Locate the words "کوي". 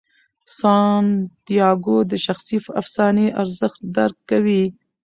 4.29-4.63